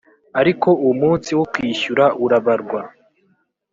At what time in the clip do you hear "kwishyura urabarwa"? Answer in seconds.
1.51-2.79